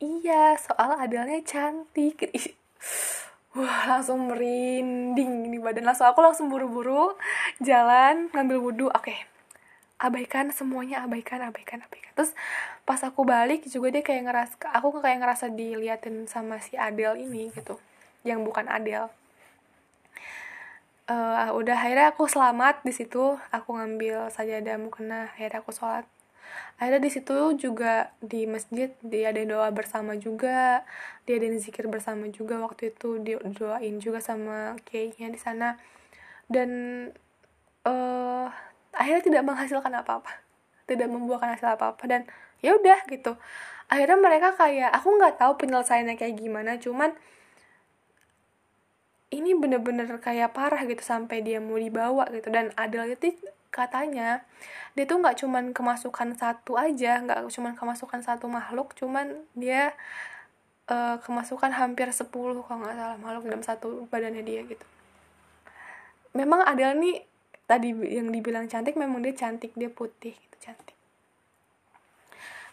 [0.00, 2.24] Iya soal Adelnya cantik
[3.58, 5.84] wah langsung merinding di badan.
[5.84, 7.18] Langsung aku langsung buru-buru
[7.58, 8.86] jalan ngambil wudhu.
[8.94, 9.18] Oke okay.
[9.98, 12.14] abaikan semuanya abaikan abaikan abaikan.
[12.14, 12.32] Terus
[12.86, 17.50] pas aku balik juga dia kayak ngerasa aku kayak ngerasa diliatin sama si Adel ini
[17.50, 17.76] gitu
[18.22, 19.10] yang bukan Adel
[21.08, 23.40] uh, udah akhirnya aku selamat di situ.
[23.50, 26.04] Aku ngambil sajadah mukena akhirnya aku sholat
[26.78, 30.86] akhirnya di situ juga di masjid dia ada doa bersama juga
[31.26, 33.18] dia ada zikir bersama juga waktu itu
[33.56, 35.76] doain juga sama kiainya di sana.
[36.48, 36.70] Dan
[37.84, 38.48] uh,
[38.96, 40.48] akhirnya tidak menghasilkan apa-apa
[40.88, 42.22] tidak membuahkan hasil apa-apa dan
[42.64, 43.36] ya udah gitu.
[43.92, 47.12] Akhirnya mereka kayak aku nggak tahu penyelesaiannya kayak gimana cuman
[49.28, 53.36] ini bener-bener kayak parah gitu sampai dia mau dibawa gitu dan Adel itu
[53.68, 54.42] katanya
[54.96, 59.92] dia tuh nggak cuman kemasukan satu aja nggak cuman kemasukan satu makhluk cuman dia
[60.88, 64.86] uh, kemasukan hampir 10 kalau nggak salah makhluk dalam satu badannya dia gitu.
[66.34, 67.24] Memang Adel nih
[67.68, 70.96] tadi yang dibilang cantik memang dia cantik dia putih gitu cantik.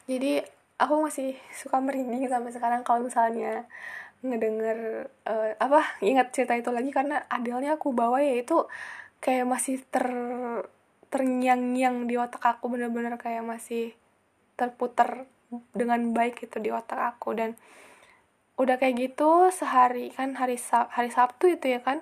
[0.07, 0.39] Jadi
[0.79, 3.67] aku masih suka merinding sampai sekarang kalau misalnya
[4.25, 8.65] ngedenger uh, apa ingat cerita itu lagi karena adilnya aku bawa ya itu
[9.21, 10.07] kayak masih ter
[11.13, 13.93] terngiang-ngiang di otak aku bener-bener kayak masih
[14.55, 15.27] terputar
[15.71, 17.35] dengan baik itu di otak aku.
[17.37, 17.55] Dan
[18.55, 21.99] udah kayak gitu sehari kan hari hari Sabtu itu ya kan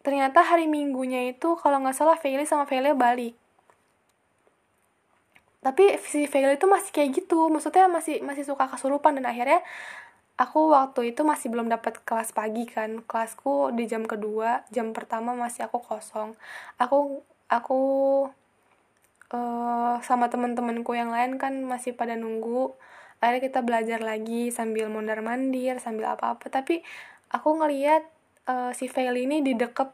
[0.00, 3.36] ternyata hari Minggunya itu kalau nggak salah Feli sama Feli balik.
[5.64, 9.64] Tapi si Feli itu masih kayak gitu maksudnya masih masih suka kesurupan dan akhirnya
[10.36, 13.00] aku waktu itu masih belum dapat kelas pagi kan.
[13.04, 16.36] Kelasku di jam kedua jam pertama masih aku kosong.
[16.76, 17.80] Aku aku
[19.34, 22.74] uh, sama temen-temenku yang lain kan masih pada nunggu.
[23.22, 26.84] Akhirnya kita belajar lagi sambil mondar mandir sambil apa apa tapi
[27.32, 28.04] aku ngeliat
[28.50, 29.88] uh, si Feli ini didekep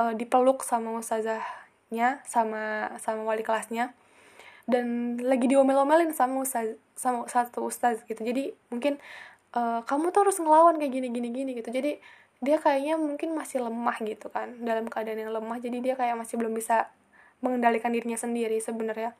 [0.00, 3.92] uh, dipeluk sama ustazahnya sama sama wali kelasnya.
[4.70, 8.22] Dan lagi diomel-omelin sama ustaz sama satu ustaz gitu.
[8.22, 9.02] Jadi mungkin
[9.56, 11.74] uh, kamu tuh harus ngelawan kayak gini gini gini gitu.
[11.74, 11.98] Jadi
[12.40, 15.60] dia kayaknya mungkin masih lemah gitu kan dalam keadaan yang lemah.
[15.60, 16.88] Jadi dia kayak masih belum bisa
[17.44, 19.12] mengendalikan dirinya sendiri sebenarnya.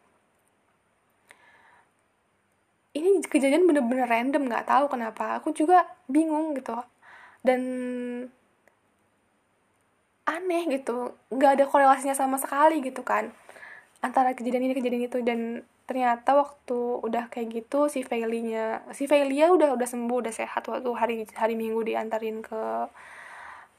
[2.96, 5.38] Ini kejadian bener-bener random nggak tahu kenapa.
[5.38, 6.74] Aku juga bingung gitu.
[7.44, 7.60] Dan
[10.24, 11.12] aneh gitu.
[11.28, 13.32] Nggak ada korelasinya sama sekali gitu kan
[14.00, 15.18] antara kejadian ini kejadian itu.
[15.24, 20.70] Dan ternyata waktu udah kayak gitu si Felinya si Felia udah udah sembuh udah sehat
[20.70, 22.86] waktu hari hari Minggu diantarin ke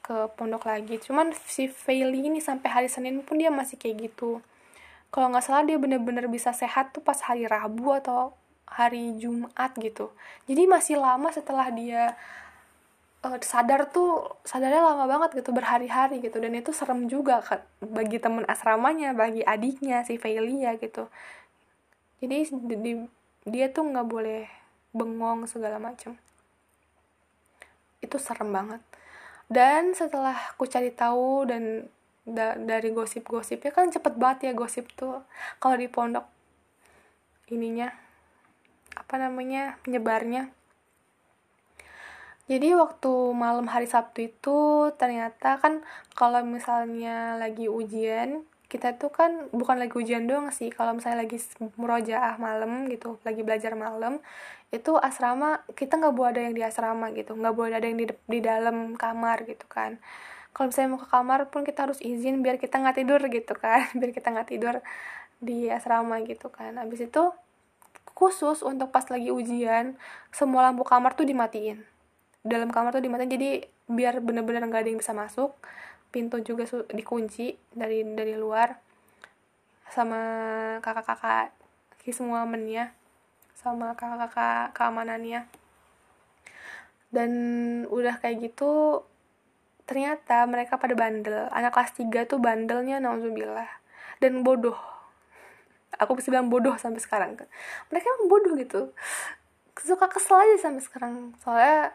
[0.02, 1.00] ke pondok lagi.
[1.00, 4.44] Cuman si Feli ini sampai hari Senin pun dia masih kayak gitu.
[5.12, 8.36] Kalau nggak salah dia bener-bener bisa sehat tuh pas hari Rabu atau
[8.68, 10.12] hari Jumat gitu.
[10.48, 12.16] Jadi masih lama setelah dia
[13.26, 16.38] uh, sadar tuh sadarnya lama banget gitu berhari-hari gitu.
[16.42, 21.10] Dan itu serem juga kan bagi temen asramanya bagi adiknya si Felia gitu.
[22.22, 22.38] Jadi
[22.78, 22.94] di,
[23.50, 24.46] dia tuh nggak boleh
[24.92, 26.20] bengong segala macam
[28.02, 28.82] itu serem banget.
[29.52, 31.86] Dan setelah aku cari tahu dan
[32.22, 35.22] da dari gosip-gosipnya kan cepet banget ya gosip tuh.
[35.62, 36.26] Kalau di pondok
[37.52, 37.92] ininya
[38.96, 40.52] apa namanya penyebarnya
[42.52, 44.60] jadi waktu malam hari Sabtu itu
[45.00, 45.80] ternyata kan
[46.20, 50.68] kalau misalnya lagi ujian kita tuh kan bukan lagi ujian doang sih.
[50.68, 51.40] Kalau misalnya lagi
[51.80, 54.20] murojaah malam gitu lagi belajar malam
[54.76, 57.40] itu asrama kita nggak boleh ada yang di asrama gitu.
[57.40, 59.96] Nggak boleh ada yang di di dalam kamar gitu kan.
[60.52, 63.88] Kalau misalnya mau ke kamar pun kita harus izin biar kita nggak tidur gitu kan
[64.00, 64.76] biar kita nggak tidur
[65.40, 66.76] di asrama gitu kan.
[66.76, 67.24] Habis itu
[68.12, 69.96] khusus untuk pas lagi ujian
[70.36, 72.01] semua lampu kamar tuh dimatiin
[72.42, 73.50] dalam kamar tuh dimatiin jadi
[73.86, 75.54] biar bener-bener nggak ada yang bisa masuk
[76.10, 78.76] pintu juga dikunci dari dari luar
[79.92, 80.22] sama
[80.82, 81.54] kakak-kakak
[82.10, 82.92] semua mennya
[83.62, 85.46] sama kakak-kakak keamanannya.
[87.14, 87.32] Dan
[87.86, 89.04] udah kayak gitu
[89.86, 91.46] ternyata mereka pada bandel.
[91.54, 93.70] Anak kelas 3 tuh bandelnya nauzubillah
[94.18, 94.78] dan bodoh.
[96.02, 97.38] Aku bisa bilang bodoh sampai sekarang.
[97.94, 98.90] Mereka emang bodoh gitu.
[99.78, 101.14] Suka kesel aja sampai sekarang.
[101.44, 101.94] Soalnya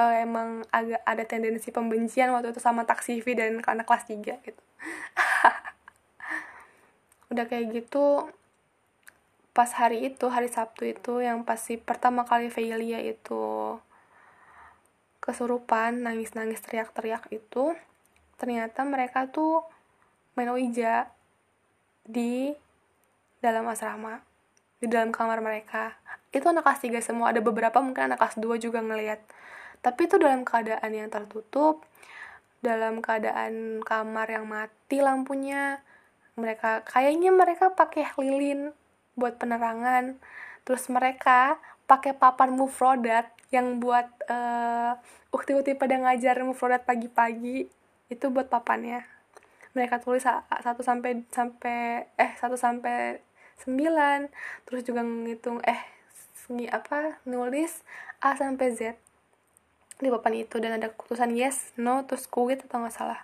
[0.00, 4.62] uh, emang agak ada tendensi pembencian waktu itu sama taksifi dan anak kelas 3 gitu.
[7.30, 8.32] Udah kayak gitu
[9.52, 13.76] pas hari itu hari Sabtu itu yang pasti pertama kali Velia itu
[15.20, 17.76] kesurupan nangis-nangis teriak-teriak itu
[18.40, 19.60] ternyata mereka tuh
[20.32, 21.12] main Ouija
[22.08, 22.56] di
[23.44, 24.24] dalam asrama
[24.80, 25.92] di dalam kamar mereka.
[26.32, 29.20] Itu anak kelas 3 semua ada beberapa mungkin anak kelas 2 juga ngelihat
[29.80, 31.84] tapi itu dalam keadaan yang tertutup
[32.60, 35.80] dalam keadaan kamar yang mati lampunya
[36.36, 38.72] mereka kayaknya mereka pakai lilin
[39.18, 40.16] buat penerangan.
[40.64, 44.94] Terus mereka pakai papan mufrodat yang buat uh,
[45.34, 47.66] ukti-ukti pada ngajar mufrodat pagi-pagi.
[48.08, 49.04] Itu buat papannya.
[49.76, 53.20] Mereka tulis satu sampai sampai eh satu sampai
[53.60, 54.30] sembilan.
[54.68, 55.80] Terus juga ngitung eh
[56.34, 57.84] segi apa nulis
[58.24, 59.09] A sampai Z
[60.00, 63.20] di papan itu dan ada keputusan yes no terus quit atau nggak salah.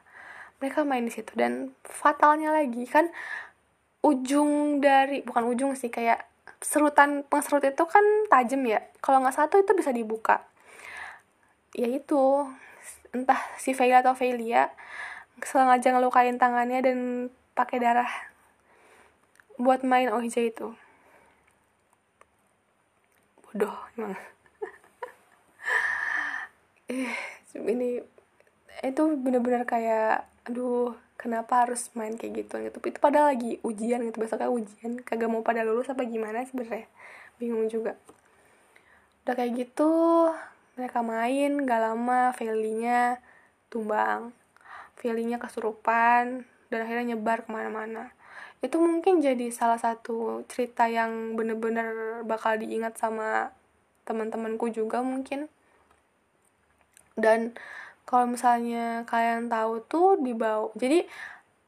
[0.61, 3.09] Mereka main di situ dan fatalnya lagi kan
[4.05, 6.25] ujung dari bukan ujung sih kayak
[6.61, 8.81] serutan pengserut itu kan tajam ya.
[9.01, 10.45] Kalau nggak satu itu bisa dibuka.
[11.77, 12.49] Ya itu
[13.13, 14.73] entah si Veila atau Velia
[15.45, 16.99] sengaja ngelukain tangannya dan
[17.53, 18.09] pakai darah
[19.61, 20.73] buat main OJ itu.
[23.45, 24.17] Bodoh emang
[26.87, 27.11] eh
[27.57, 27.99] ini
[28.85, 32.77] itu bener-bener kayak aduh kenapa harus main kayak gitu gitu.
[32.79, 35.03] Itu padahal lagi ujian gitu besoknya ujian.
[35.03, 36.87] Kagak mau pada lulus apa gimana sebenarnya?
[37.41, 37.99] Bingung juga.
[39.27, 39.91] Udah kayak gitu
[40.77, 43.19] mereka main gak lama Felinya
[43.73, 44.31] tumbang.
[44.95, 48.13] Felinya kesurupan dan akhirnya nyebar ke mana-mana.
[48.61, 53.53] Itu mungkin jadi salah satu cerita yang bener-bener bakal diingat sama
[54.07, 55.51] teman-temanku juga mungkin
[57.17, 57.57] dan
[58.07, 61.03] kalau misalnya kalian tahu tuh di bawah jadi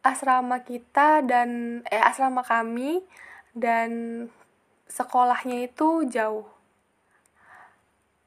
[0.06, 3.02] asrama kita dan eh asrama kami
[3.56, 3.90] dan
[4.86, 6.46] sekolahnya itu jauh.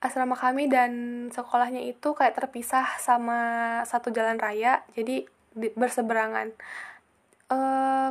[0.01, 0.91] Asrama kami dan
[1.29, 3.39] sekolahnya itu kayak terpisah sama
[3.85, 6.49] satu jalan raya jadi di, berseberangan.
[7.53, 7.57] E,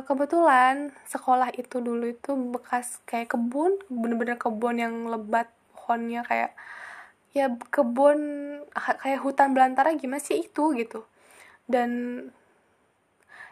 [0.07, 6.55] kebetulan sekolah itu dulu itu bekas kayak kebun bener-bener kebun yang lebat pohonnya kayak
[7.31, 8.19] ya kebun
[8.75, 11.07] kayak hutan belantara gimana sih itu gitu.
[11.67, 11.91] Dan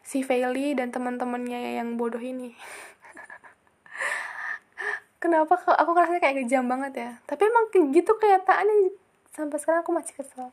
[0.04, 2.56] si Feli dan teman-temannya yang bodoh ini.
[5.24, 7.12] Kenapa aku ngerasa kayak kejam banget ya.
[7.28, 7.66] Tapi emang
[7.96, 8.96] gitu kenyataannya.
[9.32, 10.50] Sampai sekarang aku masih kesel.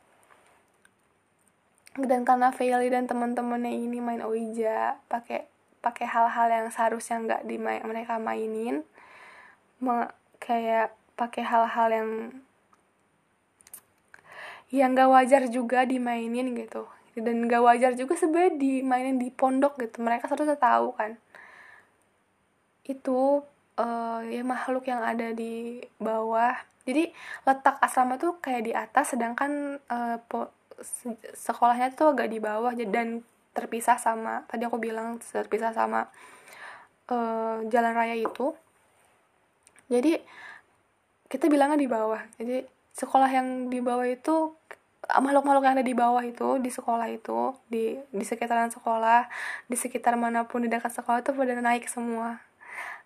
[1.97, 5.49] Dan karena Feli dan teman-temannya ini main Ouija pakai
[5.81, 8.83] pakai hal-hal yang seharusnya nggak di mereka mainin
[10.43, 12.11] kayak pakai hal-hal yang
[14.75, 16.87] yang gak wajar juga dimainin gitu.
[17.17, 20.03] Dan gak wajar juga sebenarnya dimainin di pondok gitu.
[20.03, 21.17] Mereka seharusnya tahu kan.
[22.83, 23.47] Itu
[23.79, 26.55] uh, ya makhluk yang ada di bawah.
[26.87, 27.11] Jadi
[27.47, 30.51] letak asrama tuh kayak di atas sedangkan uh, po,
[31.35, 32.75] sekolahnya tuh agak di bawah.
[32.75, 33.23] Dan
[33.57, 36.05] terpisah sama tadi aku bilang terpisah sama
[37.09, 38.53] uh, jalan raya itu.
[39.87, 40.19] Jadi
[41.31, 42.23] kita bilangnya di bawah.
[42.39, 44.57] Jadi sekolah yang di bawah itu
[45.07, 49.29] makhluk-makhluk yang ada di bawah itu di sekolah itu di di sekitaran sekolah
[49.71, 52.41] di sekitar mana pun di dekat sekolah itu pada naik semua.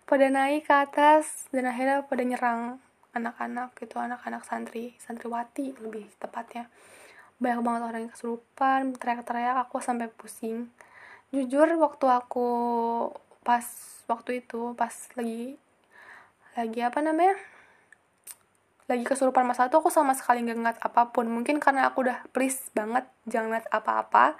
[0.07, 6.71] Pada naik ke atas dan akhirnya pada nyerang anak-anak gitu anak-anak santri santriwati lebih tepatnya.
[7.37, 10.71] Banyak banget orang yang kesurupan teriak-teriak aku sampai pusing.
[11.35, 12.47] Jujur waktu aku
[13.43, 13.65] pas
[14.07, 15.57] waktu itu pas lagi
[16.53, 17.33] lagi apa namanya
[18.91, 21.31] lagi kesurupan masa itu aku sama sekali nggak ngeliat apa pun.
[21.31, 24.35] Mungkin karena aku udah please banget jangan ngeliat apa-apa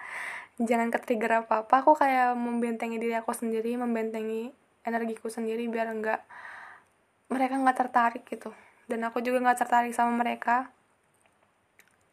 [0.61, 1.81] jangan ke trigger apa-apa.
[1.81, 4.51] Aku kayak membentengi diri aku sendiri membentengi
[4.85, 6.21] energiku sendiri biar nggak
[7.31, 8.51] mereka nggak tertarik gitu.
[8.85, 10.69] Dan aku juga nggak tertarik sama mereka.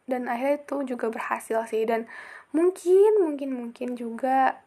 [0.09, 1.83] Dan akhirnya itu juga berhasil sih.
[1.85, 2.09] Dan
[2.55, 4.57] mungkin mungkin mungkin juga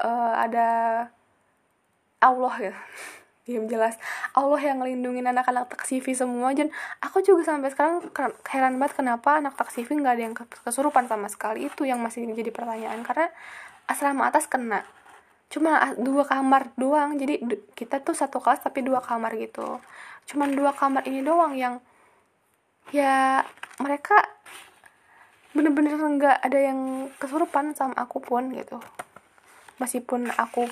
[0.00, 0.70] uh, ada
[2.22, 2.76] Allah ya
[3.42, 3.98] diam jelas.
[4.38, 6.70] Allah yang ngelindungin anak-anak taksifi semua dan
[7.02, 8.06] aku juga sampai sekarang
[8.46, 11.66] heran banget kenapa anak taksifi nggak ada yang kesurupan sama sekali.
[11.66, 13.34] Itu yang masih jadi pertanyaan karena
[13.90, 14.86] asrama atas kena.
[15.50, 17.18] Cuma dua kamar doang.
[17.18, 17.42] Jadi
[17.74, 19.82] kita tuh satu kelas tapi dua kamar gitu.
[20.30, 21.82] Cuman dua kamar ini doang yang
[22.94, 23.42] ya
[23.82, 24.22] mereka
[25.52, 28.78] bener-bener nggak ada yang kesurupan sama aku pun gitu.
[29.82, 30.70] Meskipun aku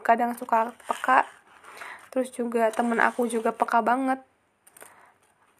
[0.00, 1.35] kadang suka peka
[2.10, 4.20] terus juga temen aku juga peka banget.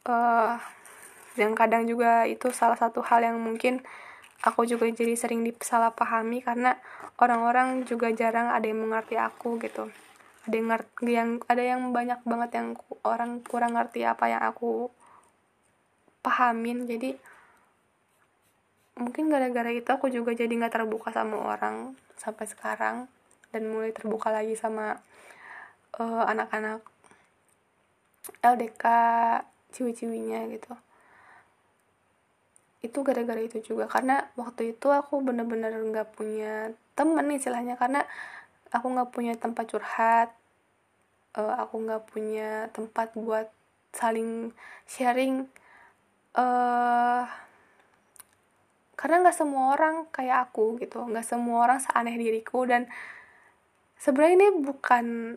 [0.06, 0.56] Uh,
[1.36, 3.84] yang kadang juga itu salah satu hal yang mungkin
[4.40, 6.78] aku juga jadi sering disalahpahami karena
[7.20, 9.88] orang-orang juga jarang ada yang mengerti aku gitu.
[10.46, 12.68] Ada yang ngerti yang ada yang banyak banget yang
[13.02, 14.88] orang kurang ngerti apa yang aku
[16.22, 16.86] pahamin.
[16.86, 17.18] Jadi
[18.96, 22.96] mungkin gara-gara itu aku juga jadi nggak terbuka sama orang sampai sekarang
[23.52, 24.96] dan mulai terbuka lagi sama
[26.00, 26.80] uh, anak-anak
[28.42, 28.84] LDK
[29.72, 30.72] ciwi-ciwinya gitu.
[32.82, 33.88] Itu gara-gara itu juga.
[33.90, 37.74] Karena waktu itu aku bener-bener nggak punya temen istilahnya.
[37.76, 38.04] Karena
[38.72, 40.30] aku nggak punya tempat curhat
[41.36, 43.48] uh, aku nggak punya tempat buat
[43.92, 44.52] saling
[44.88, 45.48] sharing
[46.36, 47.24] uh,
[48.96, 51.04] karena nggak semua orang kayak aku gitu.
[51.04, 52.64] Nggak semua orang seaneh diriku.
[52.64, 52.88] Dan
[54.00, 55.36] sebenarnya ini bukan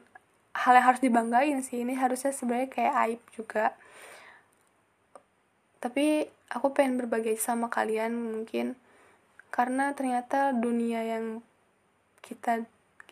[0.55, 1.83] hal yang harus dibanggain sih.
[1.85, 3.73] Ini harusnya sebenarnya kayak aib juga.
[5.79, 8.75] Tapi aku pengen berbagi sama kalian mungkin
[9.49, 11.41] karena ternyata dunia yang
[12.21, 12.65] kita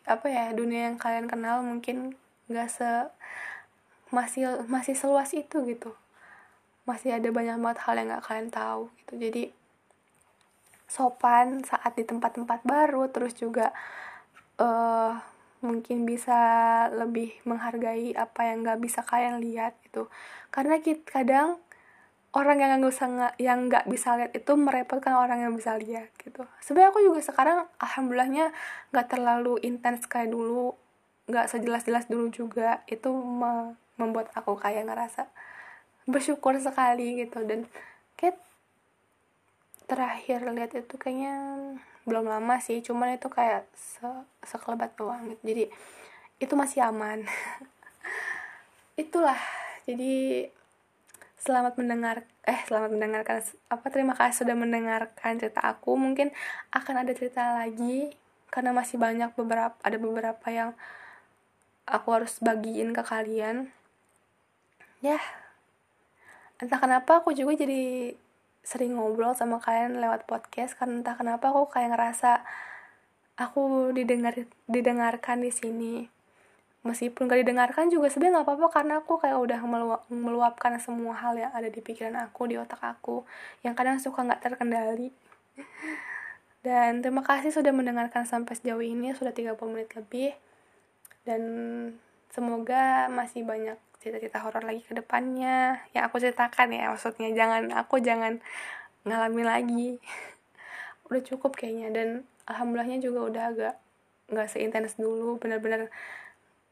[0.05, 2.13] apa ya dunia yang kalian kenal mungkin
[2.47, 2.89] nggak se
[4.11, 5.95] masih masih seluas itu gitu.
[6.87, 9.13] Masih ada banyak banget hal yang nggak kalian tahu gitu.
[9.19, 9.43] Jadi
[10.87, 13.75] sopan saat di tempat-tempat baru terus juga
[14.59, 15.19] uh,
[15.61, 16.37] mungkin bisa
[16.93, 20.09] lebih menghargai apa yang nggak bisa kalian lihat gitu.
[20.53, 21.57] Karena kita kadang
[22.37, 23.05] orang yang nggak bisa
[23.41, 26.45] yang nggak bisa lihat itu merepotkan orang yang bisa lihat gitu.
[26.61, 28.53] Sebenarnya aku juga sekarang alhamdulillahnya
[28.93, 30.77] nggak terlalu intens kayak dulu
[31.25, 32.85] nggak sejelas-jelas dulu juga.
[32.85, 35.25] Itu me membuat aku kayak ngerasa
[36.05, 37.41] bersyukur sekali gitu.
[37.43, 37.65] Dan
[39.87, 41.35] terakhir lihat itu kayaknya
[42.03, 44.07] belum lama sih cuman itu kayak se
[44.43, 45.43] sekelebat doang gitu.
[45.43, 45.63] Jadi
[46.43, 47.23] itu masih aman.
[49.01, 49.39] Itulah.
[49.87, 50.47] Jadi
[51.39, 53.39] selamat mendengar eh selamat mendengarkan
[53.71, 55.95] apa terima kasih sudah mendengarkan cerita aku.
[55.95, 56.35] Mungkin
[56.75, 58.11] akan ada cerita lagi
[58.51, 60.71] karena masih banyak beberapa ada beberapa yang
[61.87, 63.71] aku harus bagiin ke kalian.
[64.99, 65.19] Ya.
[66.59, 68.17] Entah kenapa aku juga jadi
[68.67, 72.43] sering ngobrol sama kalian lewat podcast karena entah kenapa aku kayak ngerasa
[73.39, 74.35] aku didengar
[74.67, 75.95] didengarkan di sini.
[76.83, 81.35] Meskipun gak didengarkan juga sebenarnya nggak apa-apa karena aku kayak udah meluap, meluapkan semua hal
[81.35, 83.27] yang ada di pikiran aku di otak aku
[83.63, 85.11] yang kadang suka nggak terkendali.
[86.67, 90.35] Dan terima kasih sudah mendengarkan sampai sejauh ini sudah 30 menit lebih.
[91.23, 91.43] Dan
[92.31, 95.83] semoga masih banyak cerita-cerita horor lagi ke depannya.
[95.91, 98.39] Yang aku ceritakan ya maksudnya jangan aku jangan
[99.03, 99.89] ngalamin lagi.
[101.11, 102.07] Udah cukup kayaknya dan
[102.47, 103.75] alhamdulillahnya juga udah agak
[104.31, 105.35] nggak seintens dulu.
[105.39, 105.91] Bener-bener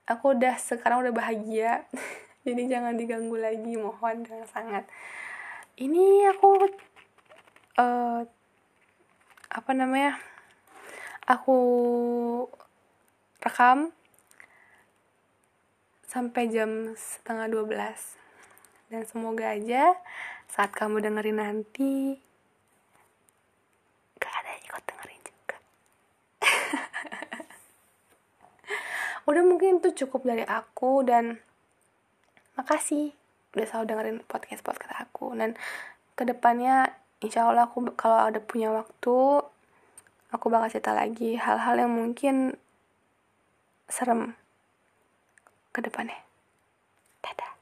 [0.08, 1.84] aku udah sekarang udah bahagia.
[2.48, 4.88] Jadi jangan diganggu lagi mohon dengan sangat.
[5.76, 6.52] Ini aku
[7.80, 8.22] uh,
[9.52, 10.20] apa namanya
[11.28, 11.58] aku
[13.42, 13.92] rekam
[16.16, 17.76] sampai jam setengah 12
[18.88, 20.00] dan semoga aja
[20.48, 22.16] saat kamu dengerin nanti
[24.16, 25.58] gak ada yang ikut dengerin juga.
[29.28, 31.44] Udah mungkin itu cukup dari aku dan
[32.56, 33.12] makasih
[33.52, 35.36] udah selalu dengerin podcast podcast aku.
[35.36, 35.60] Dan
[36.16, 39.44] ke depannya insya Allah aku kalau ada punya waktu
[40.32, 42.56] aku bakal cerita lagi hal-hal yang mungkin
[43.92, 44.40] serem
[45.76, 46.16] ke depannya.
[47.20, 47.55] Dadah.